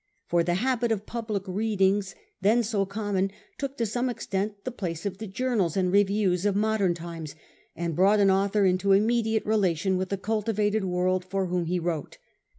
For 0.25 0.43
the 0.43 0.55
habit 0.55 0.91
of 0.91 1.05
public 1.05 1.47
readings, 1.47 2.15
then 2.41 2.63
so 2.63 2.87
common, 2.87 3.29
took 3.59 3.77
to 3.77 3.85
some 3.85 4.09
extent 4.09 4.63
the 4.63 4.71
place 4.71 5.05
of 5.05 5.19
the 5.19 5.27
journals 5.27 5.77
and 5.77 5.91
reviews 5.91 6.43
of 6.43 6.55
modern 6.55 6.95
times, 6.95 7.35
and 7.75 7.95
brought 7.95 8.19
an 8.19 8.31
author 8.31 8.65
into 8.65 8.95
im 8.95 9.05
mediate 9.05 9.45
relation 9.45 9.97
with 9.97 10.09
the 10.09 10.17
cultivated 10.17 10.83
world 10.85 11.23
for 11.23 11.45
whom 11.45 11.65
he 11.65 11.77
wrote. 11.77 12.17